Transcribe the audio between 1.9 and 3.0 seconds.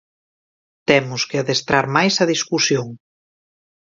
máis a discusión.